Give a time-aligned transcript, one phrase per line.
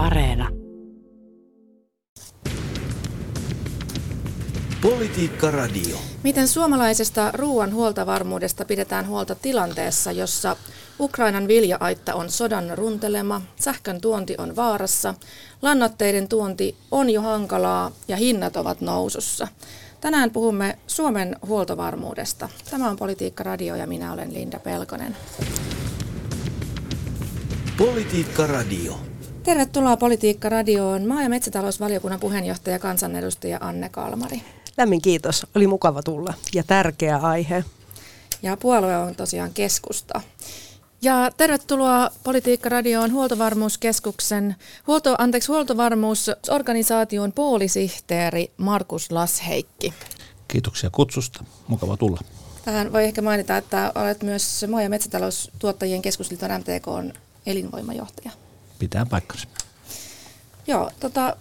[0.00, 0.48] Areena.
[4.82, 5.96] Politiikka Radio.
[6.22, 10.56] Miten suomalaisesta ruoan huoltovarmuudesta pidetään huolta tilanteessa, jossa
[11.00, 15.14] Ukrainan viljaaitta on sodan runtelema, sähkön tuonti on vaarassa,
[15.62, 19.48] lannoitteiden tuonti on jo hankalaa ja hinnat ovat nousussa.
[20.00, 22.48] Tänään puhumme Suomen huoltovarmuudesta.
[22.70, 25.16] Tämä on Politiikka Radio ja minä olen Linda Pelkonen.
[27.78, 29.10] Politiikka Radio.
[29.42, 34.42] Tervetuloa Politiikka Radioon maa- ja metsätalousvaliokunnan puheenjohtaja kansanedustaja Anne Kalmari.
[34.76, 37.64] Lämmin kiitos, oli mukava tulla ja tärkeä aihe.
[38.42, 40.20] Ja puolue on tosiaan keskusta.
[41.02, 49.94] Ja tervetuloa Politiikka Radioon Huoltovarmuuskeskuksen, huolto, anteeksi, huoltovarmuusorganisaation puolisihteeri Markus Lasheikki.
[50.48, 51.44] Kiitoksia kutsusta.
[51.68, 52.20] Mukava tulla.
[52.64, 58.30] Tähän voi ehkä mainita, että olet myös maa- ja metsätaloustuottajien keskusliiton MTK elinvoimajohtaja.
[58.80, 59.48] Pitää paikkansa.
[60.66, 61.36] Joo, tota,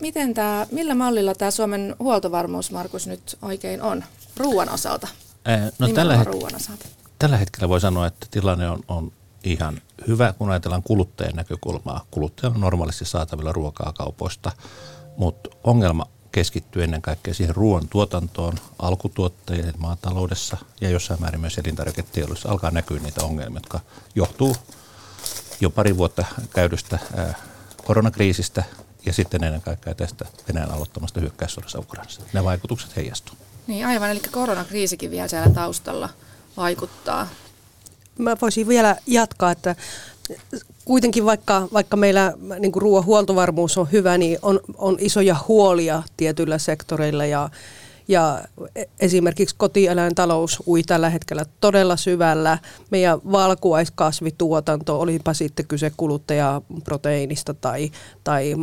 [0.00, 4.04] miten tää, millä mallilla tämä Suomen huoltovarmuus, Markus, nyt oikein on
[4.36, 5.08] ruoan osalta?
[5.78, 6.86] No tällä, het- ruoan osalta.
[7.18, 9.12] tällä hetkellä voi sanoa, että tilanne on, on
[9.44, 12.06] ihan hyvä, kun ajatellaan kuluttajan näkökulmaa.
[12.10, 14.52] Kuluttaja on normaalisti saatavilla ruokaa kaupoista,
[15.16, 22.48] mutta ongelma keskittyy ennen kaikkea siihen ruoan tuotantoon, alkutuottajien maataloudessa ja jossain määrin myös elintarviketeollisuudessa
[22.48, 23.80] alkaa näkyä niitä ongelmia, jotka
[24.14, 24.56] johtuu
[25.60, 26.98] jo pari vuotta käydystä
[27.84, 28.64] koronakriisistä
[29.06, 32.20] ja sitten ennen kaikkea tästä Venäjän aloittamasta hyökkäyssodassa Ukrainassa.
[32.32, 33.34] Ne vaikutukset heijastuu.
[33.66, 36.08] Niin aivan, eli koronakriisikin vielä siellä taustalla
[36.56, 37.28] vaikuttaa.
[38.18, 39.76] Mä voisin vielä jatkaa, että
[40.84, 46.58] kuitenkin vaikka, vaikka meillä niin ruoan huoltovarmuus on hyvä, niin on, on isoja huolia tietyillä
[46.58, 47.50] sektoreilla ja,
[48.10, 48.42] ja
[49.00, 52.58] esimerkiksi kotieläintalous ui tällä hetkellä todella syvällä.
[52.90, 57.90] Meidän valkuaiskasvituotanto, olipa sitten kyse kuluttajaproteiinista tai,
[58.24, 58.54] tai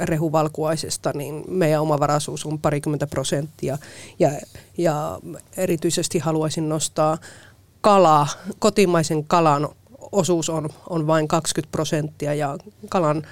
[0.00, 3.78] rehuvalkuaisesta, niin meidän omavaraisuus on parikymmentä prosenttia.
[4.18, 4.30] Ja,
[4.78, 5.18] ja
[5.56, 7.18] erityisesti haluaisin nostaa
[7.80, 9.68] kala, kotimaisen kalan
[10.12, 12.58] osuus on, on vain 20 prosenttia ja
[12.88, 13.22] kalan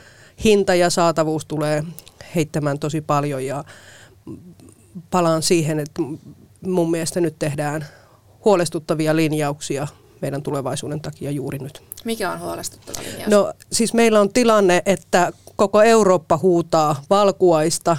[0.45, 1.85] hinta ja saatavuus tulee
[2.35, 3.65] heittämään tosi paljon ja
[5.11, 6.03] palaan siihen, että
[6.67, 7.87] mun mielestä nyt tehdään
[8.45, 9.87] huolestuttavia linjauksia
[10.23, 11.83] meidän tulevaisuuden takia juuri nyt.
[12.05, 13.31] Mikä on huolestuttava linjaus?
[13.31, 17.97] No siis meillä on tilanne, että koko Eurooppa huutaa valkuaista.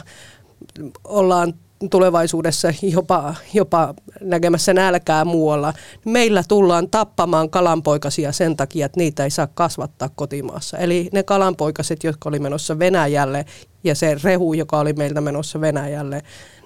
[1.03, 1.53] Ollaan
[1.89, 5.73] tulevaisuudessa jopa, jopa näkemässä nälkää muualla.
[6.05, 10.77] Meillä tullaan tappamaan kalanpoikasia sen takia, että niitä ei saa kasvattaa kotimaassa.
[10.77, 13.45] Eli ne kalanpoikaset, jotka oli menossa Venäjälle
[13.83, 16.21] ja se rehu, joka oli meiltä menossa Venäjälle,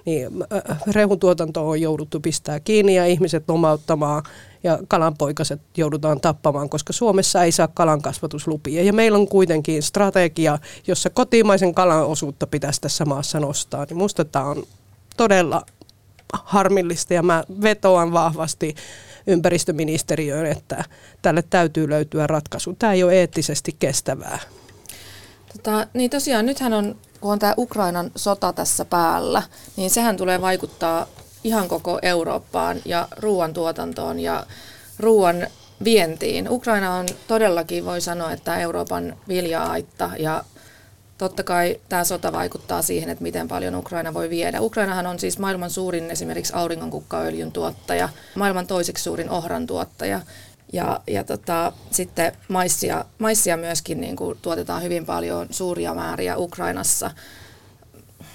[0.06, 0.28] niin
[0.86, 4.22] rehun tuotanto on jouduttu pistää kiinni ja ihmiset lomauttamaan
[4.64, 8.82] ja kalanpoikaset joudutaan tappamaan, koska Suomessa ei saa kalankasvatuslupia.
[8.82, 13.84] Ja meillä on kuitenkin strategia, jossa kotimaisen kalan osuutta pitäisi tässä maassa nostaa.
[13.84, 14.62] Niin musta tämä on
[15.16, 15.62] todella
[16.32, 18.74] harmillista ja mä vetoan vahvasti
[19.26, 20.84] ympäristöministeriöön, että
[21.22, 22.76] tälle täytyy löytyä ratkaisu.
[22.78, 24.38] Tämä ei ole eettisesti kestävää.
[25.52, 29.42] Tota, niin tosiaan nythän on, kun on tämä Ukrainan sota tässä päällä,
[29.76, 31.06] niin sehän tulee vaikuttaa
[31.44, 34.46] ihan koko Eurooppaan ja ruoantuotantoon ja
[34.98, 35.46] ruoan
[35.84, 36.50] vientiin.
[36.50, 40.44] Ukraina on todellakin, voi sanoa, että Euroopan vilja-aitta ja
[41.18, 44.60] totta kai tämä sota vaikuttaa siihen, että miten paljon Ukraina voi viedä.
[44.60, 50.20] Ukrainahan on siis maailman suurin esimerkiksi auringonkukkaöljyn tuottaja, maailman toiseksi suurin ohran tuottaja.
[50.72, 57.10] Ja, ja tota, sitten maissia, maissia myöskin niin kuin tuotetaan hyvin paljon suuria määriä Ukrainassa.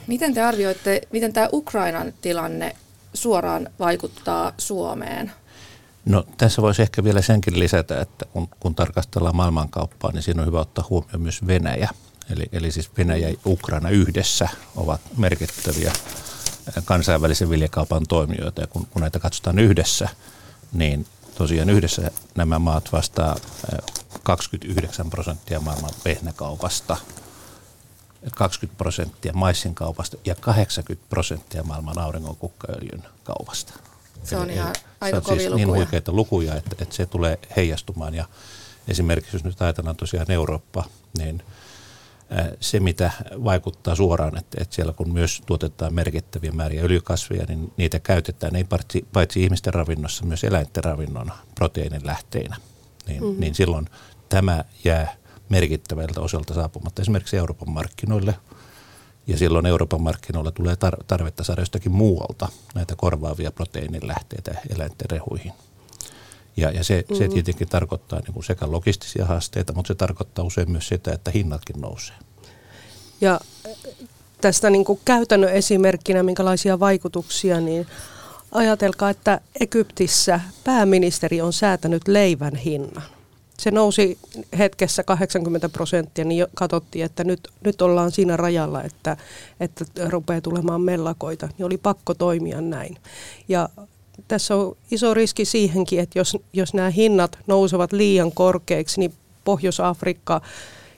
[0.07, 2.75] Miten te arvioitte, miten tämä Ukrainan tilanne
[3.13, 5.31] suoraan vaikuttaa Suomeen?
[6.05, 10.47] No tässä voisi ehkä vielä senkin lisätä, että kun, kun tarkastellaan maailmankauppaa, niin siinä on
[10.47, 11.89] hyvä ottaa huomioon myös Venäjä.
[12.31, 15.93] Eli, eli siis Venäjä ja Ukraina yhdessä ovat merkittäviä
[16.85, 18.61] kansainvälisen viljakaupan toimijoita.
[18.61, 20.09] Ja kun, kun näitä katsotaan yhdessä,
[20.73, 23.35] niin tosiaan yhdessä nämä maat vastaa
[24.23, 26.97] 29 prosenttia maailman vehnäkaupasta,
[28.35, 33.73] 20 prosenttia maissin kaupasta ja 80 prosenttia maailman auringonkukkaöljyn kaupasta.
[34.23, 35.67] Se on Eli- ihan aika on siis niin lukuja.
[35.67, 38.13] huikeita lukuja, että, että se tulee heijastumaan.
[38.13, 38.25] Ja
[38.87, 40.83] esimerkiksi jos nyt ajatellaan tosiaan Eurooppa,
[41.17, 41.43] niin
[42.59, 43.11] se, mitä
[43.43, 48.63] vaikuttaa suoraan, että, että siellä kun myös tuotetaan merkittäviä määriä öljykasveja, niin niitä käytetään ei
[48.63, 52.55] paitsi, paitsi ihmisten ravinnossa, myös eläinten ravinnon proteiinin lähteinä.
[53.07, 53.39] Niin, mm-hmm.
[53.39, 53.89] niin silloin
[54.29, 55.15] tämä jää
[55.49, 58.35] merkittävältä osalta saapumatta esimerkiksi Euroopan markkinoille.
[59.27, 65.09] Ja silloin Euroopan markkinoilla tulee tar- tarvetta saada jostakin muualta näitä korvaavia proteiinin lähteitä eläinten
[65.09, 65.53] rehuihin.
[66.57, 67.17] Ja, ja se, mm-hmm.
[67.17, 71.31] se tietenkin tarkoittaa niin kuin sekä logistisia haasteita, mutta se tarkoittaa usein myös sitä, että
[71.31, 72.15] hinnatkin nousee.
[73.21, 73.39] Ja
[74.41, 77.87] tästä niin kuin käytännön esimerkkinä, minkälaisia vaikutuksia, niin
[78.51, 83.03] ajatelkaa, että Egyptissä pääministeri on säätänyt leivän hinnan.
[83.59, 84.17] Se nousi
[84.57, 89.17] hetkessä 80 prosenttia, niin katsottiin, että nyt, nyt ollaan siinä rajalla, että,
[89.59, 91.49] että rupeaa tulemaan mellakoita.
[91.57, 92.97] Niin oli pakko toimia näin.
[93.47, 93.69] Ja
[94.27, 99.13] tässä on iso riski siihenkin, että jos, jos nämä hinnat nousevat liian korkeiksi, niin
[99.43, 100.41] Pohjois-Afrikka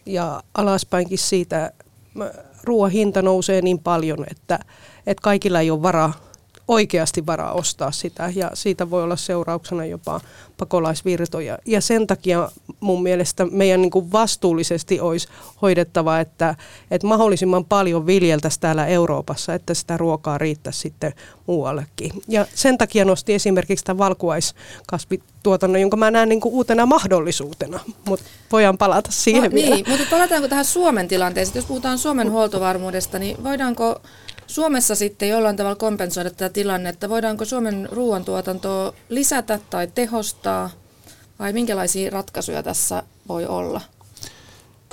[0.05, 1.71] ja alaspäinkin siitä
[2.63, 4.59] ruoan hinta nousee niin paljon, että,
[5.07, 6.13] että kaikilla ei ole varaa
[6.67, 10.21] oikeasti varaa ostaa sitä ja siitä voi olla seurauksena jopa
[10.57, 11.57] pakolaisvirtoja.
[11.65, 15.27] Ja sen takia mun mielestä meidän niin kuin vastuullisesti olisi
[15.61, 16.55] hoidettava, että,
[16.91, 21.13] että mahdollisimman paljon viljeltäisiin täällä Euroopassa, että sitä ruokaa riittäisi sitten
[21.47, 22.11] muuallekin.
[22.27, 28.25] Ja sen takia nosti esimerkiksi tämän valkuaiskasvituotannon, jonka mä näen niin kuin uutena mahdollisuutena, mutta
[28.51, 29.75] voidaan palata siihen no, vielä.
[29.75, 31.55] Niin, mutta palataanko tähän Suomen tilanteeseen?
[31.55, 34.01] Jos puhutaan Suomen huoltovarmuudesta, niin voidaanko
[34.53, 37.09] Suomessa sitten jollain tavalla kompensoida tätä tilannetta?
[37.09, 40.69] Voidaanko Suomen ruoantuotantoa lisätä tai tehostaa
[41.39, 43.81] vai minkälaisia ratkaisuja tässä voi olla?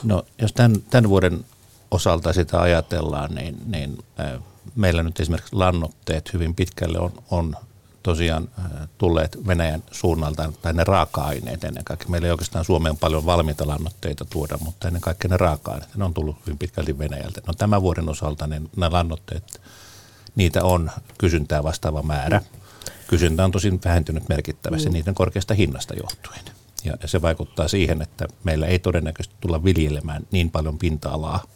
[0.03, 1.45] No jos tämän, tämän vuoden
[1.91, 4.41] osalta sitä ajatellaan, niin, niin äh,
[4.75, 7.57] meillä nyt esimerkiksi lannoitteet hyvin pitkälle on, on
[8.03, 12.09] tosiaan äh, tulleet Venäjän suunnalta, tai ne raaka-aineet ennen kaikkea.
[12.09, 16.15] Meillä ei oikeastaan Suomeen paljon valmiita lannoitteita tuoda, mutta ennen kaikkea ne raaka-aineet, ne on
[16.15, 17.41] tullut hyvin pitkälti Venäjältä.
[17.47, 19.61] No tämän vuoden osalta ne, nämä lannoitteet,
[20.37, 22.43] niitä on kysyntää vastaava määrä.
[23.09, 24.93] Kysyntä on tosin vähentynyt merkittävästi mm.
[24.93, 26.41] niiden korkeasta hinnasta johtuen.
[26.85, 31.43] Ja se vaikuttaa siihen, että meillä ei todennäköisesti tulla viljelemään niin paljon pinta-alaa–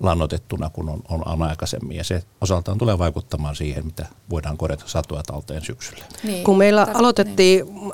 [0.00, 1.96] lannotettuna kuin on, on, on aikaisemmin.
[1.96, 6.04] Ja se osaltaan tulee vaikuttamaan siihen, mitä voidaan korjata satoa talteen syksyllä.
[6.22, 7.92] Niin, kun meillä aloitettiin niin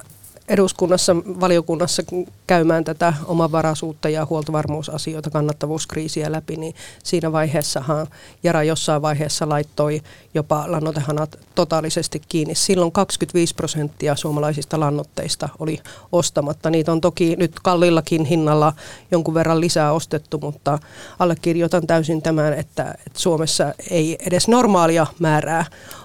[0.49, 2.03] eduskunnassa, valiokunnassa
[2.47, 6.75] käymään tätä omavaraisuutta ja huoltovarmuusasioita, kannattavuuskriisiä läpi, niin
[7.05, 8.07] siinä vaiheessahan
[8.43, 10.03] Jara jossain vaiheessa laittoi
[10.35, 12.55] jopa lannotehanat totaalisesti kiinni.
[12.55, 15.81] Silloin 25 prosenttia suomalaisista lannoitteista oli
[16.13, 16.71] ostamatta.
[16.71, 18.73] Niitä on toki nyt kallillakin hinnalla
[19.11, 20.79] jonkun verran lisää ostettu, mutta
[21.19, 25.65] allekirjoitan täysin tämän, että, että Suomessa ei edes normaalia määrää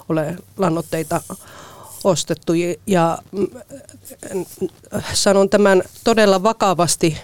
[0.10, 1.22] ole lannoitteita
[2.04, 2.54] ostettu
[2.88, 3.48] ja mm,
[5.14, 7.18] sanon tämän todella vakavasti,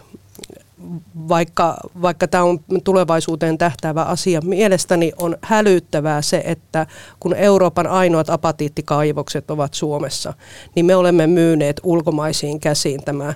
[1.30, 4.42] vaikka, vaikka tämä on tulevaisuuteen tähtäävä asia.
[4.42, 6.88] Mielestäni on hälyttävää se, että
[7.20, 10.34] kun Euroopan ainoat apatiittikaivokset ovat Suomessa,
[10.76, 13.34] niin me olemme myyneet ulkomaisiin käsiin tämän,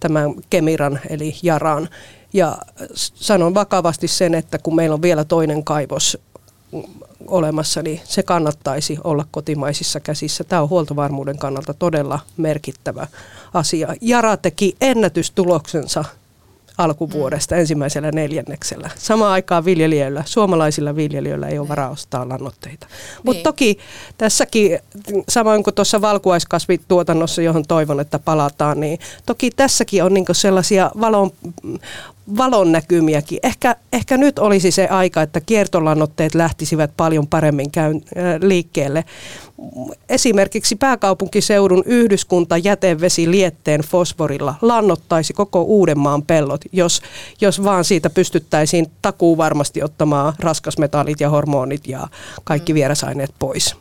[0.00, 1.88] tämän Kemiran eli Jaran.
[2.32, 2.58] Ja
[2.94, 6.18] sanon vakavasti sen, että kun meillä on vielä toinen kaivos
[7.26, 10.44] olemassa, niin se kannattaisi olla kotimaisissa käsissä.
[10.44, 13.06] Tämä on huoltovarmuuden kannalta todella merkittävä
[13.54, 13.94] asia.
[14.00, 16.04] Jara teki ennätystuloksensa
[16.78, 17.60] alkuvuodesta mm.
[17.60, 18.90] ensimmäisellä neljänneksellä.
[18.96, 22.86] Samaan aikaan viljelijöillä, suomalaisilla viljelijöillä ei ole varaa ostaa lannoitteita.
[22.86, 23.20] Niin.
[23.24, 23.78] Mutta toki
[24.18, 24.78] tässäkin,
[25.28, 31.30] samoin kuin tuossa valkuaiskasvituotannossa, johon toivon, että palataan, niin toki tässäkin on niinku sellaisia valon,
[32.36, 33.38] valon näkymiäkin.
[33.42, 39.04] Ehkä, ehkä nyt olisi se aika, että kiertolannoitteet lähtisivät paljon paremmin käyn, äh, liikkeelle.
[40.08, 47.02] Esimerkiksi pääkaupunkiseudun yhdyskunta jätevesi lietteen fosforilla lannottaisi koko Uudenmaan pellot, jos,
[47.40, 52.08] jos vaan siitä pystyttäisiin takuu varmasti ottamaan raskasmetallit ja hormonit ja
[52.44, 52.74] kaikki mm.
[52.74, 53.76] vierasaineet pois.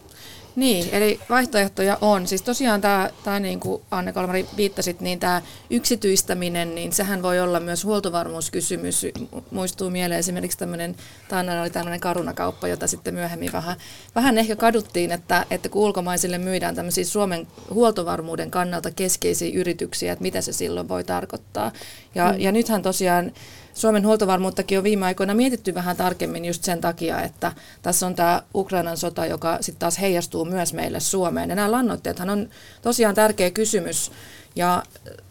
[0.55, 2.27] Niin, eli vaihtoehtoja on.
[2.27, 7.39] Siis tosiaan tämä, tämä niin kuin Anne Kalmari viittasit, niin tämä yksityistäminen, niin sehän voi
[7.39, 9.05] olla myös huoltovarmuuskysymys.
[9.51, 10.95] Muistuu mieleen esimerkiksi tämmöinen,
[11.27, 13.77] tämä oli tämmöinen karunakauppa, jota sitten myöhemmin vähän,
[14.15, 20.23] vähän ehkä kaduttiin, että, että kun ulkomaisille myydään tämmöisiä Suomen huoltovarmuuden kannalta keskeisiä yrityksiä, että
[20.23, 21.71] mitä se silloin voi tarkoittaa.
[22.15, 22.39] Ja, mm.
[22.39, 23.31] ja nythän tosiaan
[23.73, 28.41] Suomen huoltovarmuuttakin on viime aikoina mietitty vähän tarkemmin just sen takia, että tässä on tämä
[28.55, 31.49] Ukrainan sota, joka sitten taas heijastuu myös meille Suomeen.
[31.49, 32.49] Ja nämä lannoitteethan on
[32.81, 34.11] tosiaan tärkeä kysymys.
[34.55, 34.83] Ja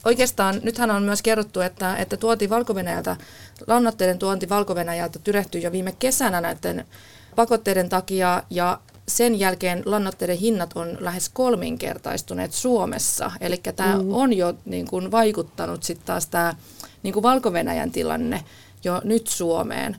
[0.04, 2.74] oikeastaan nythän on myös kerrottu, että, että tuoti valko
[3.66, 4.74] lannoitteiden tuonti valko
[5.24, 6.86] tyrehtyi jo viime kesänä näiden
[7.36, 13.30] pakotteiden takia ja sen jälkeen lannoitteiden hinnat on lähes kolminkertaistuneet Suomessa.
[13.40, 14.12] Eli tämä mm.
[14.12, 16.54] on jo niin kuin, vaikuttanut sitten taas tämä
[17.02, 17.52] niin valko
[17.92, 18.44] tilanne
[18.84, 19.96] jo nyt Suomeen.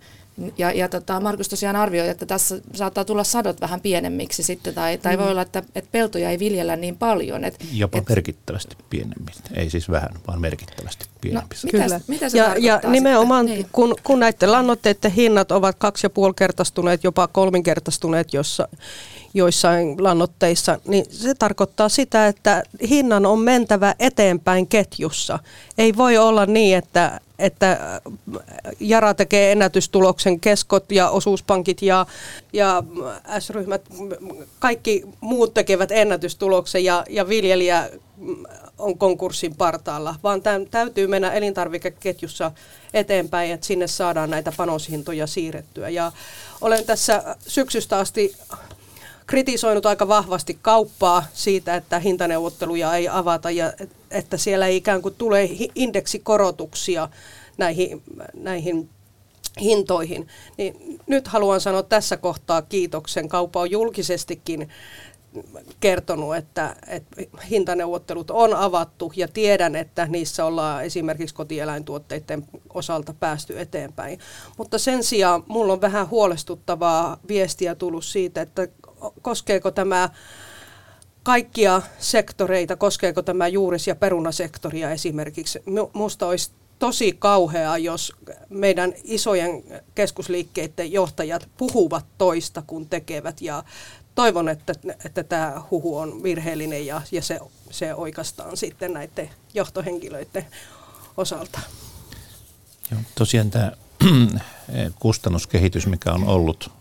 [0.57, 4.97] Ja, ja tota, Markus tosiaan arvioi, että tässä saattaa tulla sadot vähän pienemmiksi sitten, tai,
[4.97, 5.23] tai mm.
[5.23, 7.43] voi olla, että, että peltoja ei viljellä niin paljon.
[7.43, 11.55] Et, Jopa et, merkittävästi pienemmiksi, ei siis vähän, vaan merkittävästi pienempi.
[11.55, 12.01] No, Mitä, Kyllä.
[12.07, 13.61] mitä se ja, ja nimenomaan, sitten?
[13.61, 13.69] Niin.
[13.71, 18.67] kun, kun näiden lannoitteiden hinnat ovat kaksi ja puoli kertaistuneet, jopa kolminkertaistuneet jossa,
[19.33, 25.39] joissain lannoitteissa, niin se tarkoittaa sitä, että hinnan on mentävä eteenpäin ketjussa.
[25.77, 28.01] Ei voi olla niin, että, että
[28.79, 32.05] Jara tekee ennätystuloksen, keskot ja osuuspankit ja,
[32.53, 32.83] ja
[33.39, 33.81] S-ryhmät,
[34.59, 37.89] kaikki muut tekevät ennätystuloksen ja, ja viljelijä
[38.77, 42.51] on konkurssin partaalla, vaan tämän täytyy mennä elintarvikeketjussa
[42.93, 45.89] eteenpäin, että sinne saadaan näitä panoshintoja siirrettyä.
[45.89, 46.11] Ja
[46.61, 48.35] olen tässä syksystä asti
[49.27, 53.73] kritisoinut aika vahvasti kauppaa siitä, että hintaneuvotteluja ei avata ja
[54.11, 57.09] että siellä ei ikään kuin tule indeksikorotuksia
[57.57, 58.89] näihin, näihin
[59.61, 60.27] hintoihin.
[60.57, 63.29] Niin nyt haluan sanoa tässä kohtaa kiitoksen.
[63.29, 64.69] Kauppa on julkisestikin
[65.79, 73.59] kertonut, että, että hintaneuvottelut on avattu ja tiedän, että niissä ollaan esimerkiksi kotieläintuotteiden osalta päästy
[73.59, 74.19] eteenpäin.
[74.57, 78.67] Mutta sen sijaan mulla on vähän huolestuttavaa viestiä tullut siitä, että
[79.21, 80.09] koskeeko tämä
[81.23, 85.59] kaikkia sektoreita, koskeeko tämä juuris- ja perunasektoria esimerkiksi.
[85.65, 88.13] Minusta olisi tosi kauheaa, jos
[88.49, 89.63] meidän isojen
[89.95, 93.63] keskusliikkeiden johtajat puhuvat toista kuin tekevät ja
[94.15, 94.73] toivon, että,
[95.05, 97.39] että tämä huhu on virheellinen ja, ja se,
[97.71, 100.45] se oikeastaan sitten näiden johtohenkilöiden
[101.17, 101.59] osalta.
[102.91, 103.71] Joo, tosiaan tämä
[104.99, 106.71] kustannuskehitys, mikä on ollut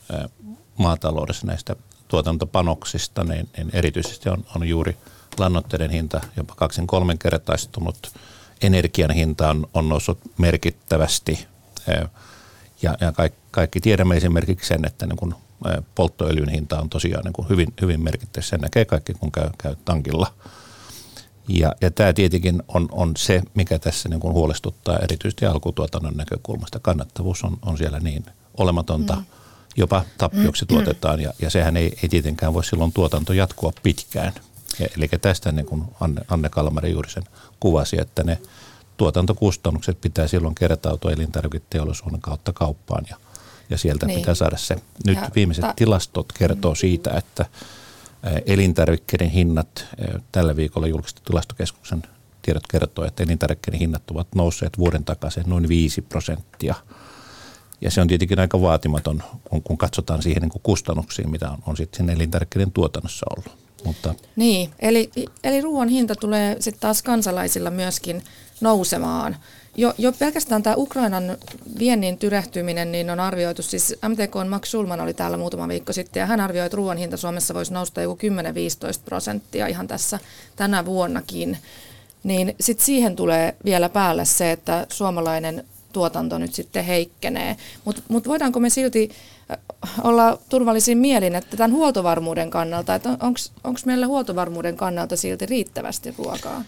[0.77, 1.77] maataloudessa näistä
[2.09, 4.97] tuotantopanoksista, niin, niin erityisesti on, on juuri
[5.39, 8.13] lannoitteiden hinta jopa kaksin kolmenkertaistunut.
[8.63, 11.47] Energian hinta on, on noussut merkittävästi
[12.83, 15.35] ja, ja kaikki, kaikki tiedämme esimerkiksi sen, että niin kun
[15.95, 18.43] polttoöljyn hinta on tosiaan niin kuin hyvin, hyvin merkittävä.
[18.43, 20.35] Sen näkee kaikki, kun käy, käy tankilla.
[21.49, 26.81] Ja, ja tämä tietenkin on, on se, mikä tässä niin kuin huolestuttaa erityisesti alkutuotannon näkökulmasta.
[26.81, 29.25] Kannattavuus on, on siellä niin olematonta, mm.
[29.79, 30.69] Jopa tappioksi mm.
[30.69, 34.33] tuotetaan ja, ja sehän ei, ei tietenkään voi silloin tuotanto jatkua pitkään.
[34.79, 37.25] Ja, eli tästä niin kuin Anne, Anne Kalmari juuri sen
[37.61, 38.39] kuvasi, että ne
[38.97, 43.17] tuotantokustannukset pitää silloin kertautua elintarviketeollisuuden kautta kauppaan ja–
[43.71, 44.21] ja sieltä niin.
[44.21, 44.77] pitää saada se.
[45.07, 47.47] Nyt ja viimeiset ta- tilastot kertoo siitä, että
[48.47, 49.87] elintarvikkeiden hinnat,
[50.33, 52.03] tällä viikolla julkistettu tilastokeskuksen
[52.43, 56.75] tiedot kertoo, että elintarvikkeiden hinnat ovat nousseet vuoden takaisin noin 5 prosenttia.
[57.81, 61.59] Ja se on tietenkin aika vaatimaton, kun, kun katsotaan siihen niin kuin kustannuksiin, mitä on,
[61.67, 63.59] on sitten elintarvikkeiden tuotannossa ollut.
[63.85, 64.15] Mutta.
[64.37, 65.11] Niin, eli,
[65.45, 68.23] eli ruoan hinta tulee sitten taas kansalaisilla myöskin
[68.61, 69.37] nousemaan.
[69.77, 71.37] Jo, jo pelkästään tämä Ukrainan
[71.79, 76.27] viennin tyrehtyminen niin on arvioitu, siis MTK Max Schulman oli täällä muutama viikko sitten ja
[76.27, 78.19] hän arvioi, että ruoan hinta Suomessa voisi nousta joku
[78.99, 80.19] 10-15 prosenttia ihan tässä
[80.57, 81.59] tänä vuonnakin.
[82.23, 87.57] Niin sitten siihen tulee vielä päälle se, että suomalainen tuotanto nyt sitten heikkenee.
[87.85, 89.11] Mutta mut voidaanko me silti
[89.51, 89.59] äh,
[90.05, 93.11] olla turvallisin mielin, että tämän huoltovarmuuden kannalta, että
[93.65, 96.65] onko meillä huoltovarmuuden kannalta silti riittävästi ruokaa?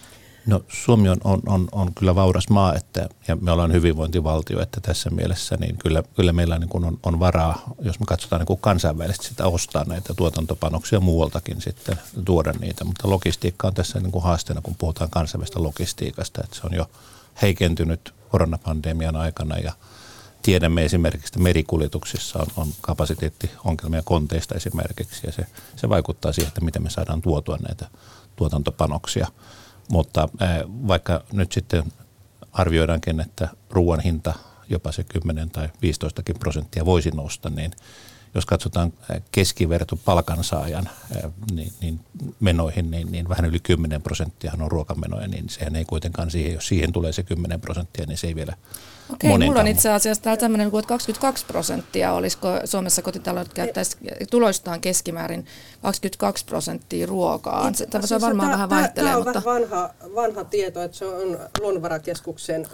[0.47, 4.81] No Suomi on, on, on, on kyllä vauras maa että, ja me ollaan hyvinvointivaltio, että
[4.81, 8.47] tässä mielessä niin kyllä, kyllä meillä niin kuin on, on varaa, jos me katsotaan niin
[8.47, 14.12] kuin kansainvälisesti sitä ostaa näitä tuotantopanoksia muualtakin sitten tuoda niitä, mutta logistiikka on tässä niin
[14.12, 16.91] kuin haasteena, kun puhutaan kansainvälistä logistiikasta, että se on jo
[17.43, 19.73] heikentynyt koronapandemian aikana ja
[20.43, 26.65] tiedämme esimerkiksi, että merikuljetuksissa on, on kapasiteettiongelmia konteista esimerkiksi ja se, se vaikuttaa siihen, että
[26.65, 27.87] miten me saadaan tuotua näitä
[28.37, 29.27] tuotantopanoksia–
[29.91, 30.29] mutta
[30.87, 31.93] vaikka nyt sitten
[32.53, 34.35] arvioidaankin, että ruoan hinta
[34.69, 37.73] jopa se 10 tai 15 prosenttia voisi nousta, niin
[38.35, 38.93] jos katsotaan
[39.33, 40.91] keskiverto palkansaajan
[41.53, 42.01] niin, niin
[42.41, 46.69] menoihin, niin, niin vähän yli 10 prosenttia on ruokamenoja, niin sehän ei kuitenkaan siihen, jos
[46.69, 48.55] siihen tulee se 10 prosenttia, niin se ei vielä
[49.13, 53.97] Okei, mulla on itse asiassa täällä tämmöinen, että 22 prosenttia olisiko Suomessa kotitaloudet käyttäisi
[54.31, 55.47] tuloistaan keskimäärin
[55.83, 57.73] 22 prosenttia ruokaa.
[57.75, 59.11] Se, tämä siis varmaan tämä, vähän vaihtelee.
[59.11, 59.43] Tämä on mutta...
[59.45, 62.67] vanha, vanha tieto, että se on Luonnonvarakeskuksen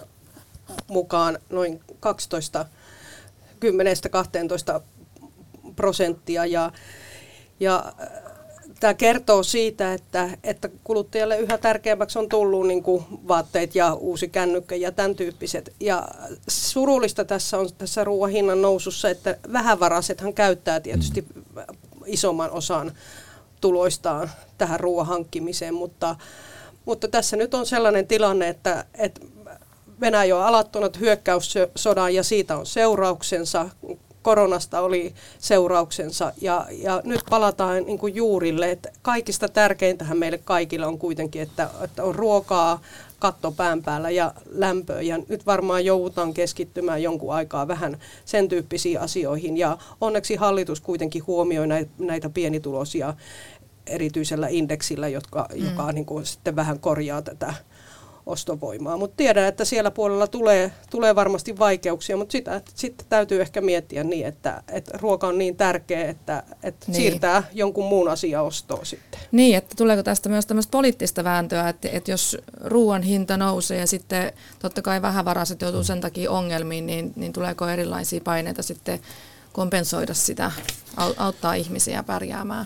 [0.87, 2.65] mukaan noin 12
[4.79, 4.81] 10-12
[5.77, 6.71] prosenttia ja,
[7.59, 7.93] ja
[8.79, 14.27] tämä kertoo siitä, että, että kuluttajalle yhä tärkeämmäksi on tullut niin kuin vaatteet ja uusi
[14.27, 15.73] kännykkä ja tämän tyyppiset.
[15.79, 16.07] Ja
[16.47, 21.25] surullista tässä on tässä ruoan hinnan nousussa, että vähävaraisethan käyttää tietysti
[22.05, 22.91] isomman osan
[23.61, 26.15] tuloistaan tähän ruoan hankkimiseen, mutta,
[26.85, 29.21] mutta tässä nyt on sellainen tilanne, että, että
[30.01, 33.69] Venäjä on alattunut hyökkäyssodan ja siitä on seurauksensa
[34.27, 38.71] koronasta oli seurauksensa ja, ja nyt palataan niin kuin juurille.
[38.71, 42.81] Että kaikista tärkeintähän meille kaikille on kuitenkin, että, että on ruokaa,
[43.19, 45.01] katto pään päällä ja lämpö.
[45.01, 49.57] Ja nyt varmaan joudutaan keskittymään jonkun aikaa vähän sen tyyppisiin asioihin.
[49.57, 51.67] Ja onneksi hallitus kuitenkin huomioi
[51.97, 53.13] näitä pienituloisia
[53.85, 55.65] erityisellä indeksillä, jotka, mm.
[55.65, 57.53] joka niin kuin sitten vähän korjaa tätä
[58.27, 58.97] ostovoimaa.
[58.97, 64.03] Mutta tiedän, että siellä puolella tulee, tulee varmasti vaikeuksia, mutta sitä sitten täytyy ehkä miettiä
[64.03, 66.95] niin, että, että ruoka on niin tärkeä, että, että niin.
[66.95, 69.19] siirtää jonkun muun asian ostoon sitten.
[69.31, 73.87] Niin, että tuleeko tästä myös tämmöistä poliittista vääntöä, että, että jos ruoan hinta nousee ja
[73.87, 78.99] sitten totta kai vähävaraiset joutuu sen takia ongelmiin, niin, niin tuleeko erilaisia paineita sitten
[79.53, 80.51] kompensoida sitä,
[81.17, 82.65] auttaa ihmisiä pärjäämään?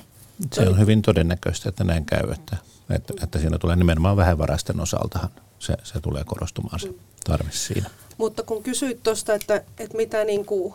[0.54, 2.58] Se on hyvin todennäköistä, että näin käy, että,
[2.90, 5.30] että, että siinä tulee nimenomaan vähävaraisten osaltahan
[5.62, 7.90] se, se tulee korostumaan se tarve siinä.
[8.18, 10.74] Mutta kun kysyit tuosta, että, että mitä niin kuin,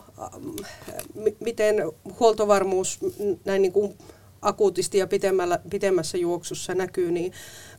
[1.41, 1.77] miten
[2.21, 2.99] huoltovarmuus
[3.45, 3.99] näin niin kuin
[4.43, 7.33] akuutisti ja pitemmällä, pitemmässä juoksussa näkyy, niin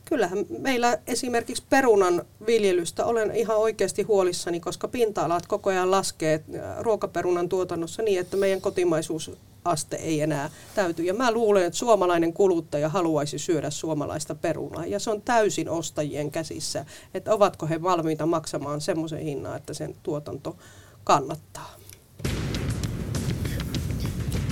[0.04, 6.44] kyllähän meillä esimerkiksi perunan viljelystä olen ihan oikeasti huolissani, koska pinta-alat koko ajan laskee
[6.78, 9.30] ruokaperunan tuotannossa niin, että meidän kotimaisuus
[9.68, 11.02] aste ei enää täyty.
[11.02, 14.86] Ja mä luulen, että suomalainen kuluttaja haluaisi syödä suomalaista perunaa.
[14.86, 16.84] Ja se on täysin ostajien käsissä,
[17.14, 20.56] että ovatko he valmiita maksamaan semmoisen hinnan, että sen tuotanto
[21.04, 21.74] kannattaa.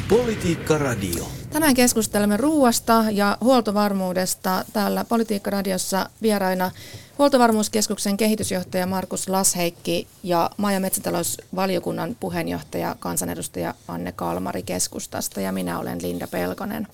[0.08, 1.24] Politiikka Radio.
[1.50, 4.64] Tänään keskustelemme ruuasta ja huoltovarmuudesta.
[4.72, 6.70] Täällä Politiikka Radiossa vieraina
[7.18, 15.78] Huoltovarmuuskeskuksen kehitysjohtaja Markus Lasheikki ja maa- ja metsätalousvaliokunnan puheenjohtaja kansanedustaja Anne Kalmari keskustasta ja minä
[15.78, 16.86] olen Linda Pelkonen.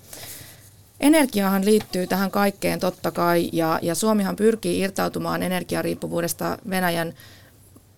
[1.00, 7.14] Energiahan liittyy tähän kaikkeen totta kai ja, ja Suomihan pyrkii irtautumaan energiariippuvuudesta Venäjän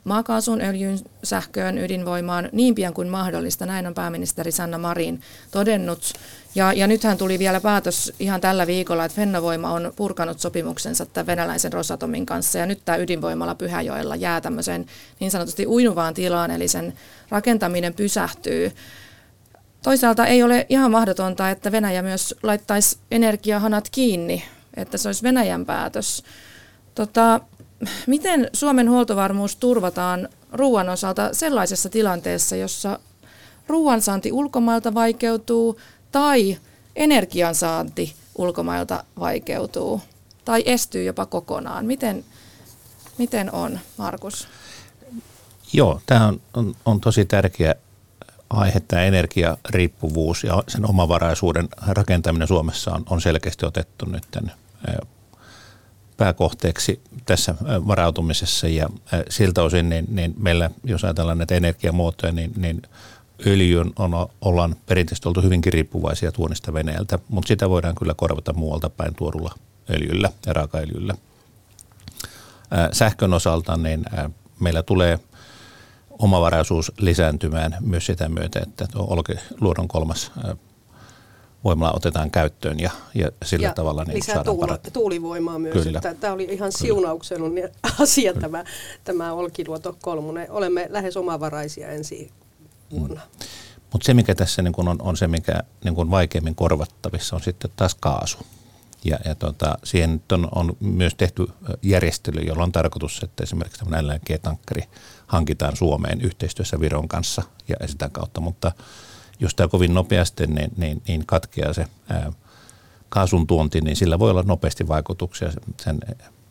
[0.05, 3.67] maakaasun, öljyn, sähköön, ydinvoimaan niin pian kuin mahdollista.
[3.67, 5.21] Näin on pääministeri Sanna Marin
[5.51, 6.13] todennut.
[6.55, 11.27] Ja, ja nythän tuli vielä päätös ihan tällä viikolla, että Fennovoima on purkanut sopimuksensa tämän
[11.27, 12.59] venäläisen Rosatomin kanssa.
[12.59, 14.87] Ja nyt tämä ydinvoimala Pyhäjoella jää tämmöiseen
[15.21, 16.93] niin sanotusti uinuvaan tilaan, eli sen
[17.29, 18.73] rakentaminen pysähtyy.
[19.83, 24.45] Toisaalta ei ole ihan mahdotonta, että Venäjä myös laittaisi energiahanat kiinni,
[24.77, 26.25] että se olisi Venäjän päätös.
[26.95, 27.41] Tota,
[28.07, 32.99] miten Suomen huoltovarmuus turvataan ruoan osalta sellaisessa tilanteessa, jossa
[33.69, 35.81] ruoansaanti ulkomailta vaikeutuu
[36.13, 36.57] tai
[36.97, 40.01] energiansaanti ulkomailta vaikeutuu
[40.45, 41.87] tai estyy jopa kokonaan?
[41.87, 42.25] Miten,
[43.19, 44.49] miten on, Markus?
[45.73, 47.75] Joo, tämä on, on, on tosi tärkeä
[48.51, 54.25] aihe, tämä energiariippuvuus ja sen omavaraisuuden rakentaminen Suomessa on, on selkeästi otettu nyt
[56.17, 58.89] pääkohteeksi tässä varautumisessa ja
[59.29, 62.83] siltä osin niin, niin meillä, jos ajatellaan näitä energiamuotoja, niin, niin
[63.47, 68.91] öljyn on, ollaan perinteisesti oltu hyvinkin riippuvaisia tuonnista Venäjältä, mutta sitä voidaan kyllä korvata muualta
[68.91, 69.55] päin tuodulla
[69.91, 71.15] öljyllä ja raakaöljyllä.
[72.93, 74.05] Sähkön osalta niin
[74.61, 75.19] meillä tulee
[76.11, 80.33] omavaraisuus lisääntymään myös sitä myötä, että Olkiluodon kolmas
[81.65, 85.85] voimalla otetaan käyttöön ja, ja sillä ja tavalla niin lisää saadaan tuula, tuulivoimaa myös.
[85.85, 86.01] Kyllä.
[86.21, 88.43] Tämä oli ihan siunauksellinen asia Kyllä.
[88.43, 88.65] tämä,
[89.05, 90.51] tämä Olkiluoto kolmonen.
[90.51, 92.31] Olemme lähes omavaraisia ensi
[92.91, 93.21] vuonna.
[93.21, 93.47] Mm.
[93.93, 97.43] Mutta se, mikä tässä niin kun on, on se, mikä niin kun vaikeimmin korvattavissa, on
[97.43, 98.39] sitten taas kaasu.
[99.05, 101.47] Ja, ja tota, siihen on, on myös tehty
[101.83, 104.83] järjestely, jolla on tarkoitus, että esimerkiksi tämmöinen LNG-tankkeri
[105.27, 108.73] hankitaan Suomeen yhteistyössä Viron kanssa ja sitä kautta, mutta–
[109.41, 112.33] jos tämä kovin nopeasti niin, niin, niin katkeaa se ää,
[113.09, 115.51] kaasun tuonti, niin sillä voi olla nopeasti vaikutuksia.
[115.81, 115.99] Sen,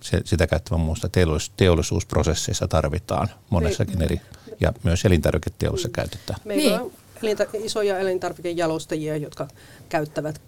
[0.01, 4.21] se, sitä käyttävän muusta teollisuus, teollisuusprosesseissa tarvitaan monessakin eri,
[4.59, 5.93] ja myös elintarviketeollisuudessa mm.
[5.93, 6.39] käytetään.
[6.45, 6.91] Meillä on
[7.21, 9.47] elinta- isoja elintarvikejalostajia, jotka
[9.89, 10.41] käyttävät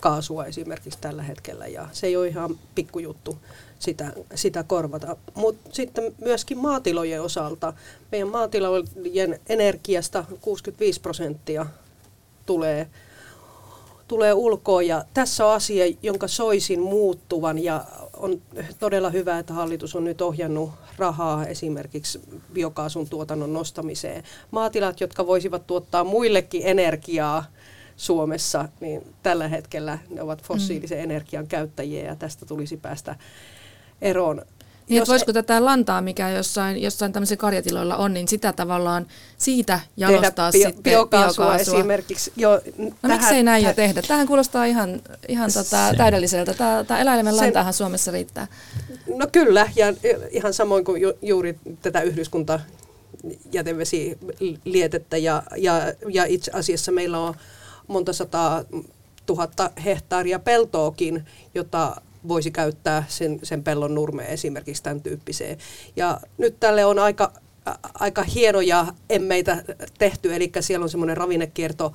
[0.00, 3.38] kaasua esimerkiksi tällä hetkellä, ja se ei ole ihan pikkujuttu
[3.84, 5.16] sitä, sitä korvata.
[5.34, 7.72] Mutta sitten myöskin maatilojen osalta,
[8.12, 11.66] meidän maatilojen energiasta 65 prosenttia
[12.46, 12.86] tulee,
[14.08, 17.84] tulee ulkoa ja tässä on asia, jonka soisin muuttuvan ja
[18.16, 18.42] on
[18.78, 22.20] todella hyvä, että hallitus on nyt ohjannut rahaa esimerkiksi
[22.52, 24.24] biokaasun tuotannon nostamiseen.
[24.50, 27.44] Maatilat, jotka voisivat tuottaa muillekin energiaa,
[27.96, 31.04] Suomessa, niin tällä hetkellä ne ovat fossiilisen mm.
[31.04, 33.16] energian käyttäjiä ja tästä tulisi päästä
[34.02, 34.42] eroon.
[34.88, 39.06] Niin, jos voisiko e- tätä lantaa, mikä jossain, jossain tämmöisen karjatiloilla on, niin sitä tavallaan
[39.38, 41.44] siitä jalostaa bio, sitten biokaasua.
[41.44, 41.76] biokaasua.
[41.76, 42.32] esimerkiksi.
[42.36, 44.02] Jo, no tähän, miksei näin tähän, jo tehdä?
[44.02, 46.54] Tähän kuulostaa ihan, ihan tota, täydelliseltä.
[46.54, 48.46] Tämä, tämä eläimen lantaahan Suomessa riittää.
[49.16, 49.86] No kyllä, ja
[50.30, 52.60] ihan samoin kuin ju, juuri tätä yhdyskunta
[53.52, 57.34] jätevesilietettä ja, ja, ja itse asiassa meillä on
[57.86, 58.64] monta sataa
[59.26, 61.96] tuhatta hehtaaria peltoakin, jota
[62.28, 65.58] voisi käyttää sen, sen pellon nurmeen esimerkiksi tämän tyyppiseen.
[65.96, 67.32] Ja nyt tälle on aika,
[67.94, 69.64] aika hienoja emmeitä
[69.98, 71.92] tehty, eli siellä on semmoinen ravinnekierto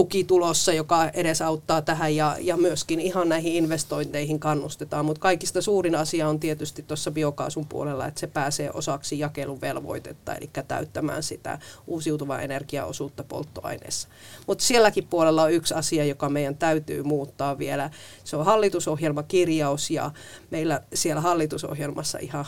[0.00, 5.04] tuki tulossa, joka edesauttaa tähän ja, ja myöskin ihan näihin investointeihin kannustetaan.
[5.04, 10.34] Mutta kaikista suurin asia on tietysti tuossa biokaasun puolella, että se pääsee osaksi jakelun velvoitetta,
[10.34, 14.08] eli täyttämään sitä uusiutuvaa energiaosuutta polttoaineessa.
[14.46, 17.90] Mutta sielläkin puolella on yksi asia, joka meidän täytyy muuttaa vielä.
[18.24, 20.10] Se on hallitusohjelmakirjaus ja
[20.50, 22.44] meillä siellä hallitusohjelmassa ihan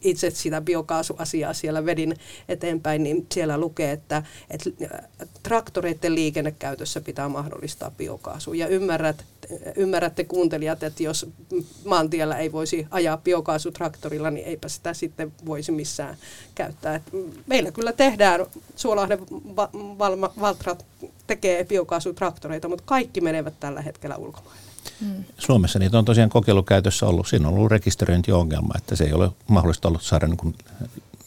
[0.00, 2.16] itse sitä biokaasuasiaa siellä vedin
[2.48, 4.70] eteenpäin, niin siellä lukee, että, että
[5.42, 8.52] traktoreiden liikennekäytössä pitää mahdollistaa biokaasu.
[8.52, 9.24] Ja ymmärrät,
[9.76, 11.26] ymmärrätte kuuntelijat, että jos
[11.84, 16.16] maantiellä ei voisi ajaa biokaasutraktorilla, niin eipä sitä sitten voisi missään
[16.54, 16.94] käyttää.
[16.94, 17.02] Et
[17.46, 19.18] meillä kyllä tehdään, Suolahden
[20.40, 20.76] Valtra
[21.26, 24.61] tekee biokaasutraktoreita, mutta kaikki menevät tällä hetkellä ulkomaille.
[25.38, 27.26] Suomessa niitä on tosiaan kokeilukäytössä ollut.
[27.28, 30.54] Siinä on ollut rekisteröintiongelma, että se ei ole mahdollista ollut saada niin kuin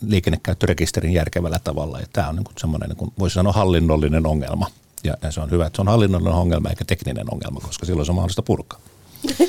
[0.08, 2.00] liikennekäyttörekisterin järkevällä tavalla.
[2.00, 4.68] Ja tämä on niin kuin semmoinen, niin kuin voisi sanoa, hallinnollinen ongelma.
[5.04, 8.06] Ja, ja se on hyvä, että se on hallinnollinen ongelma eikä tekninen ongelma, koska silloin
[8.06, 8.80] se on mahdollista purkaa.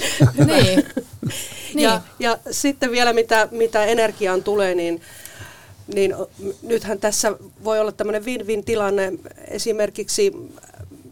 [0.46, 0.84] niin.
[1.74, 1.84] niin.
[1.84, 5.00] Ja, ja sitten vielä mitä, mitä energiaan tulee, niin
[5.94, 6.14] niin
[6.62, 7.32] nythän tässä
[7.64, 9.12] voi olla tämmöinen win-win tilanne.
[9.48, 10.32] Esimerkiksi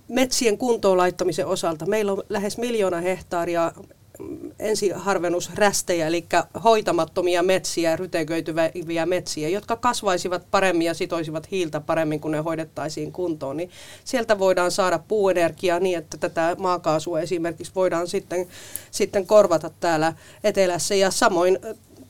[0.09, 3.73] metsien kuntoon laittamisen osalta meillä on lähes miljoona hehtaaria
[4.59, 6.25] ensiharvennusrästejä, eli
[6.65, 13.57] hoitamattomia metsiä, ryteköityviä metsiä, jotka kasvaisivat paremmin ja sitoisivat hiiltä paremmin, kun ne hoidettaisiin kuntoon.
[13.57, 13.71] Niin
[14.05, 18.47] sieltä voidaan saada puuenergiaa niin, että tätä maakaasua esimerkiksi voidaan sitten,
[18.91, 20.13] sitten korvata täällä
[20.45, 20.95] etelässä.
[20.95, 21.59] Ja samoin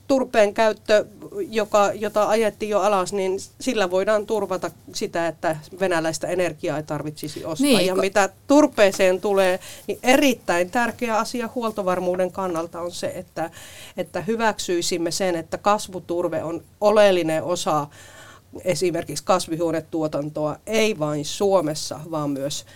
[0.07, 1.07] turpeen käyttö,
[1.49, 7.45] joka, jota ajettiin jo alas, niin sillä voidaan turvata sitä, että venäläistä energiaa ei tarvitsisi
[7.45, 7.67] ostaa.
[7.67, 13.51] Niin, ja mitä turpeeseen tulee, niin erittäin tärkeä asia huoltovarmuuden kannalta on se, että,
[13.97, 17.87] että hyväksyisimme sen, että kasvuturve on oleellinen osa
[18.65, 22.67] esimerkiksi kasvihuonetuotantoa, ei vain Suomessa, vaan myös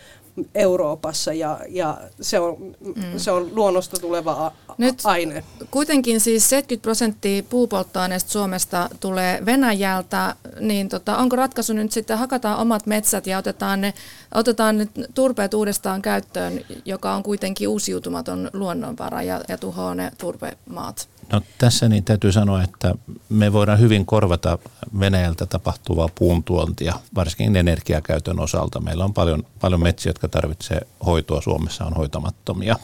[0.55, 2.57] Euroopassa ja, ja se, on,
[2.95, 3.03] mm.
[3.17, 5.45] se on luonnosta tuleva Nyt aine.
[5.71, 12.59] Kuitenkin siis 70 prosenttia puupolttoaineesta Suomesta tulee Venäjältä, niin tota, onko ratkaisu nyt sitten hakataan
[12.59, 13.95] omat metsät ja otetaan ne,
[14.35, 21.09] otetaan ne turpeet uudestaan käyttöön, joka on kuitenkin uusiutumaton luonnonvara ja, ja tuhoaa ne turpemaat?
[21.33, 22.95] No tässä niin täytyy sanoa, että
[23.29, 24.59] me voidaan hyvin korvata
[25.01, 28.81] Venäjältä tapahtuvaa puuntuontia, varsinkin energiakäytön osalta.
[28.81, 31.41] Meillä on paljon, paljon metsiä, jotka tarvitsee hoitoa.
[31.41, 32.77] Suomessa on hoitamattomia.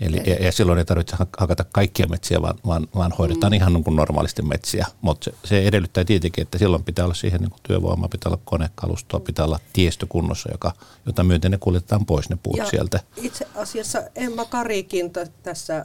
[0.00, 3.56] Eli, ja, ja silloin ei tarvitse hakata kaikkia metsiä, vaan, vaan, vaan hoidetaan mm.
[3.56, 4.86] ihan niin kuin normaalisti metsiä.
[5.00, 8.42] Mutta se, se edellyttää tietenkin, että silloin pitää olla siihen niin kuin työvoima, pitää olla
[8.44, 10.72] konekalustoa, pitää olla tiestö kunnossa, joka,
[11.06, 13.00] jota myöten ne kuljetetaan pois ne puut ja sieltä.
[13.16, 15.10] Itse asiassa Emma Karikin
[15.42, 15.84] tässä äh,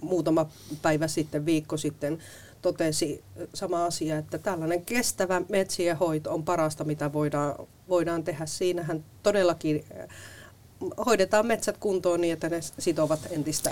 [0.00, 0.46] muutama
[0.82, 2.18] päivä sitten, viikko sitten,
[2.62, 7.54] totesi sama asia, että tällainen kestävä metsien hoito on parasta, mitä voidaan,
[7.88, 8.46] voidaan tehdä.
[8.46, 10.08] Siinähän todellakin äh,
[11.06, 13.70] hoidetaan metsät kuntoon niin, että ne sitovat entistä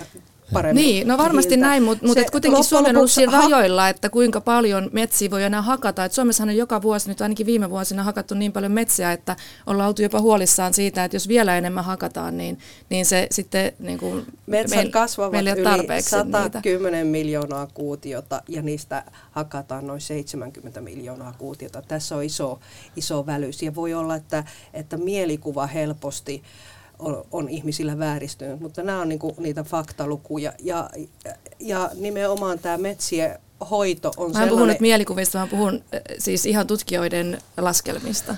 [0.53, 0.83] paremmin.
[0.83, 1.67] Niin, no varmasti hiiltä.
[1.67, 5.43] näin, mutta, mutta kuitenkin Suomen on ollut siinä ha- rajoilla, että kuinka paljon metsiä voi
[5.43, 6.05] enää hakata.
[6.05, 9.89] Et Suomessahan on joka vuosi, nyt ainakin viime vuosina hakattu niin paljon metsiä, että ollaan
[9.89, 12.59] oltu jopa huolissaan siitä, että jos vielä enemmän hakataan, niin,
[12.91, 17.05] niin se sitten niin kuin Metsät meil, kasvavat yli 110 niitä.
[17.05, 21.83] miljoonaa kuutiota ja niistä hakataan noin 70 miljoonaa kuutiota.
[21.83, 22.61] Tässä on iso,
[22.97, 24.45] iso välys ja voi olla, että,
[24.75, 26.43] että mielikuva helposti
[26.99, 30.53] on, on ihmisillä vääristynyt, mutta nämä on niinku niitä faktalukuja.
[30.59, 30.91] Ja,
[31.59, 33.39] ja nimenomaan tämä metsien
[33.71, 38.37] hoito on Mä en puhu nyt mielikuvista, mä puhun äh, siis ihan tutkijoiden laskelmista.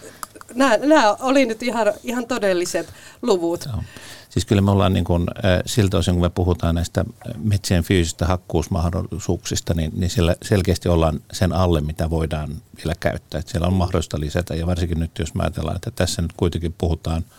[0.54, 2.92] Nämä, nämä oli nyt ihan, ihan todelliset
[3.22, 3.64] luvut.
[3.72, 3.82] Joo.
[4.30, 7.04] Siis kyllä me ollaan niin kuin, äh, siltä osin, kun me puhutaan näistä
[7.36, 13.38] metsien fyysistä hakkuusmahdollisuuksista, niin, niin siellä selkeästi ollaan sen alle, mitä voidaan vielä käyttää.
[13.38, 16.74] Että siellä on mahdollista lisätä ja varsinkin nyt, jos mä ajatellaan, että tässä nyt kuitenkin
[16.78, 17.24] puhutaan–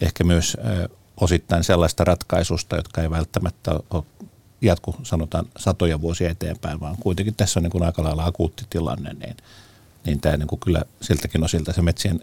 [0.00, 0.56] ehkä myös
[1.20, 4.04] osittain sellaista ratkaisusta, jotka ei välttämättä ole
[4.60, 9.12] jatku, sanotaan, satoja vuosia eteenpäin, vaan kuitenkin tässä on niin kuin aika lailla akuutti tilanne,
[9.12, 9.36] niin,
[10.06, 12.20] niin tämä niin kuin kyllä siltäkin osilta se metsien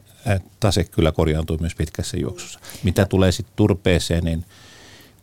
[0.59, 2.59] tase kyllä korjaantuu myös pitkässä juoksussa.
[2.83, 4.45] Mitä tulee sitten turpeeseen, niin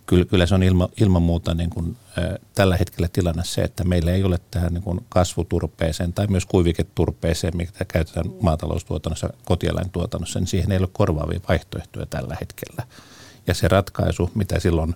[0.09, 3.85] kyllä, kyllä se on ilma, ilman muuta niin kuin, ä, tällä hetkellä tilanne se, että
[3.85, 10.47] meillä ei ole tähän niin kuin kasvuturpeeseen tai myös kuiviketurpeeseen, mikä käytetään maataloustuotannossa, kotieläintuotannossa, niin
[10.47, 12.83] siihen ei ole korvaavia vaihtoehtoja tällä hetkellä.
[13.47, 14.95] Ja se ratkaisu, mitä silloin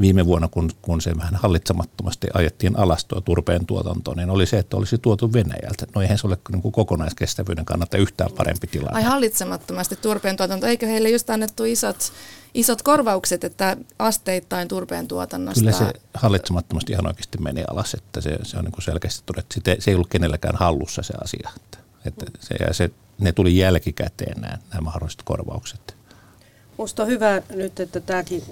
[0.00, 4.58] viime vuonna, kun, kun se vähän hallitsemattomasti ajettiin alas tuo turpeen tuotanto, niin oli se,
[4.58, 5.86] että olisi tuotu Venäjältä.
[5.94, 8.96] No eihän se ole niin kuin kokonaiskestävyyden kannalta yhtään parempi tilanne.
[8.96, 10.66] Ai hallitsemattomasti turpeen tuotanto.
[10.66, 12.12] Eikö heille just annettu isot,
[12.54, 15.60] isot korvaukset, että asteittain turpeen tuotannosta?
[15.60, 19.60] Kyllä se hallitsemattomasti ihan oikeasti meni alas, että se, se on niin kuin selkeästi todettu.
[19.78, 21.50] Se ei ollut kenelläkään hallussa se asia.
[21.56, 25.96] Että, että se, se, ne tuli jälkikäteen nämä, nämä mahdolliset korvaukset.
[26.82, 28.42] Minusta on hyvä nyt, että tämäkin,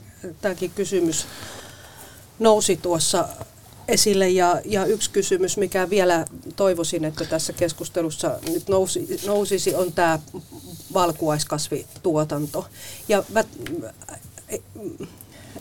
[0.41, 1.27] tämäkin kysymys
[2.39, 3.29] nousi tuossa
[3.89, 6.25] esille ja, ja yksi kysymys, mikä vielä
[6.57, 10.19] toivoisin, että tässä keskustelussa nyt nousi, nousisi, on tämä
[10.95, 12.67] valkuaiskasvituotanto.
[13.09, 13.45] Ja mä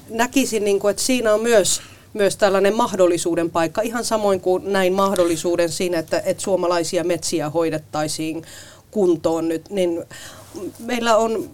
[0.10, 1.82] näkisin, niin kuin, että siinä on myös
[2.14, 8.46] myös tällainen mahdollisuuden paikka, ihan samoin kuin näin mahdollisuuden siinä, että, että suomalaisia metsiä hoidettaisiin
[8.92, 10.04] kuntoon nyt, niin
[10.80, 11.50] meillä on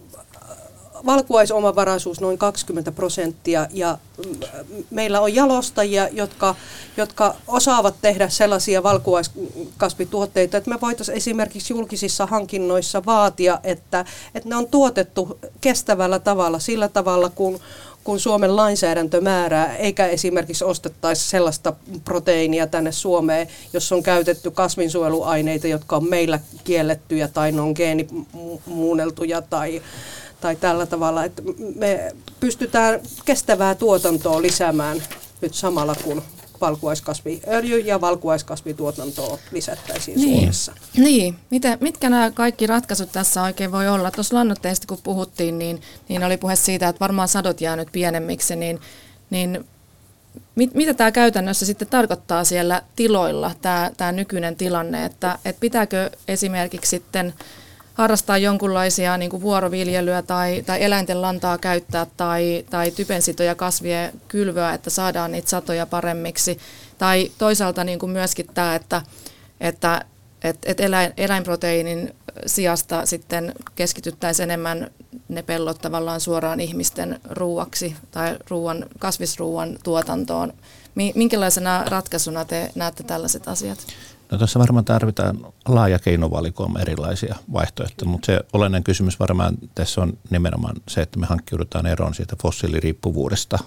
[1.06, 6.54] valkuaisomavaraisuus noin 20 prosenttia ja mm, meillä on jalostajia, jotka,
[6.96, 14.56] jotka osaavat tehdä sellaisia valkuaiskasvituotteita, että me voitaisiin esimerkiksi julkisissa hankinnoissa vaatia, että, että ne
[14.56, 17.60] on tuotettu kestävällä tavalla, sillä tavalla kun,
[18.04, 21.72] kun Suomen lainsäädäntö määrää, eikä esimerkiksi ostettaisi sellaista
[22.04, 29.42] proteiinia tänne Suomeen, jos on käytetty kasvinsuojeluaineita, jotka on meillä kiellettyjä tai ne on geenimuunneltuja
[29.42, 29.82] tai,
[30.40, 31.42] tai tällä tavalla, että
[31.74, 35.02] me pystytään kestävää tuotantoa lisäämään
[35.40, 36.22] nyt samalla kun
[36.60, 40.38] valkuaiskasviöljy ja valkuaiskasvituotantoa lisättäisiin niin.
[40.38, 40.72] Suomessa.
[40.96, 44.10] Niin, Mitä, mitkä nämä kaikki ratkaisut tässä oikein voi olla?
[44.10, 48.56] Tuossa lannoitteista kun puhuttiin, niin, niin oli puhe siitä, että varmaan sadot jää nyt pienemmiksi,
[48.56, 48.80] niin,
[49.30, 49.64] niin
[50.54, 56.10] mit, mitä tämä käytännössä sitten tarkoittaa siellä tiloilla, tämä, tämä nykyinen tilanne, että, että pitääkö
[56.28, 57.34] esimerkiksi sitten
[57.96, 64.74] harrastaa jonkunlaisia niin kuin vuoroviljelyä tai, tai eläinten lantaa käyttää tai, tai typensitoja kasvien kylvöä,
[64.74, 66.58] että saadaan niitä satoja paremmiksi.
[66.98, 69.02] Tai toisaalta niin kuin myöskin tämä, että,
[69.60, 70.04] että
[70.44, 72.14] et, et eläin, eläinproteiinin
[72.46, 74.90] sijasta sitten keskityttäisiin enemmän
[75.28, 80.52] ne pellot tavallaan suoraan ihmisten ruuaksi tai ruuan, kasvisruuan tuotantoon.
[81.14, 83.78] Minkälaisena ratkaisuna te näette tällaiset asiat?
[84.30, 90.18] No tuossa varmaan tarvitaan laaja keinovalikoima erilaisia vaihtoehtoja, mutta se olennainen kysymys varmaan tässä on
[90.30, 93.58] nimenomaan se, että me hankkiudutaan eroon siitä fossiiliriippuvuudesta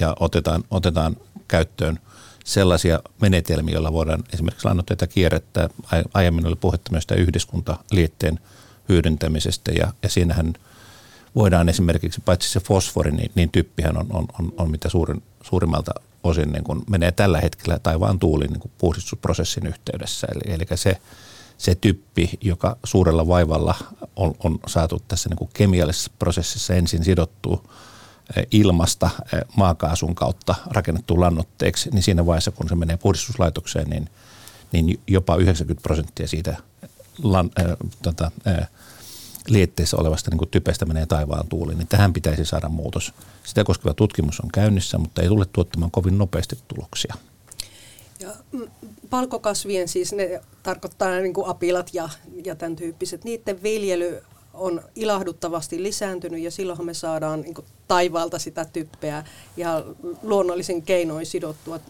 [0.00, 1.16] ja otetaan, otetaan
[1.48, 1.98] käyttöön
[2.44, 5.68] sellaisia menetelmiä, joilla voidaan esimerkiksi lannoitteita kierrättää.
[6.14, 8.40] Aiemmin oli puhetta myös yhdyskuntaliitteen
[8.88, 10.54] hyödyntämisestä ja, ja siinähän
[11.34, 15.92] voidaan esimerkiksi, paitsi se fosfori, niin, niin typpihän on, on, on, on mitä suurin, suurimmalta
[16.24, 20.26] osin niin kuin menee tällä hetkellä taivaan tuulin niin kuin puhdistusprosessin yhteydessä.
[20.34, 20.96] Eli, eli se,
[21.58, 23.74] se typpi, joka suurella vaivalla
[24.16, 27.64] on, on saatu tässä niin kuin kemiallisessa prosessissa ensin sidottua
[28.36, 34.08] eh, ilmasta eh, maakaasun kautta rakennettu lannoitteeksi, niin siinä vaiheessa, kun se menee puhdistuslaitokseen, niin,
[34.72, 36.56] niin jopa 90 prosenttia siitä
[37.22, 37.66] lan, äh,
[38.02, 38.68] tota, äh,
[39.48, 43.12] lietteessä olevasta niin kuin typestä menee taivaan tuuliin, niin tähän pitäisi saada muutos.
[43.44, 47.14] Sitä koskeva tutkimus on käynnissä, mutta ei tule tuottamaan kovin nopeasti tuloksia.
[48.20, 48.68] Ja mm,
[49.10, 52.08] palkokasvien siis ne tarkoittaa niin kuin apilat ja,
[52.44, 54.22] ja tämän tyyppiset, niiden viljely
[54.54, 57.54] on ilahduttavasti lisääntynyt ja silloinhan me saadaan niin
[57.88, 59.24] taivaalta sitä typpeä
[59.56, 59.84] ja
[60.22, 61.80] luonnollisin keinoin sidottua.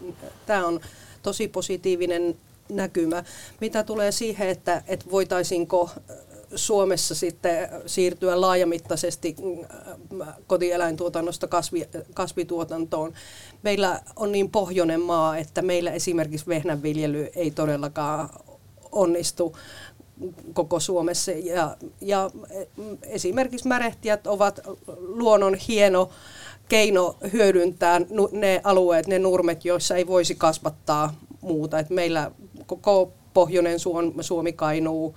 [0.45, 0.79] Tämä on
[1.23, 2.35] tosi positiivinen
[2.69, 3.23] näkymä.
[3.61, 5.89] Mitä tulee siihen, että, että voitaisiinko
[6.55, 13.13] Suomessa sitten siirtyä laajamittaisesti mm, kotieläintuotannosta kasvi, kasvituotantoon.
[13.63, 18.29] Meillä on niin pohjoinen maa, että meillä esimerkiksi vehnänviljely ei todellakaan
[18.91, 19.57] onnistu
[20.53, 21.31] koko Suomessa.
[21.31, 22.31] Ja, ja
[23.03, 24.59] esimerkiksi märehtijät ovat
[24.97, 26.09] luonnon hieno
[26.69, 31.79] keino hyödyntää ne alueet, ne nurmet, joissa ei voisi kasvattaa muuta.
[31.79, 32.31] Et meillä
[32.65, 33.79] koko pohjoinen
[34.21, 35.15] Suomi, Kainuu,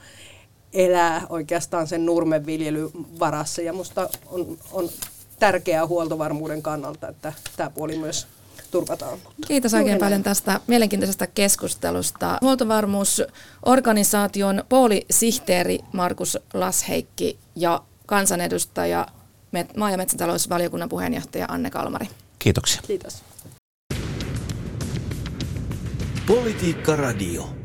[0.72, 3.62] elää oikeastaan sen nurmenviljelyn varassa.
[3.62, 4.88] Ja minusta on, on
[5.38, 8.26] tärkeää huoltovarmuuden kannalta, että tämä puoli myös
[8.70, 9.18] turvataan.
[9.46, 12.38] Kiitos oikein paljon tästä mielenkiintoisesta keskustelusta.
[12.40, 19.06] Huoltovarmuusorganisaation poolisihteeri Markus Lasheikki ja kansanedustaja
[19.76, 22.08] maa- ja metsätalousvaliokunnan puheenjohtaja Anne Kalmari.
[22.38, 22.82] Kiitoksia.
[22.86, 23.22] Kiitos.
[26.26, 27.61] Politiikka Radio.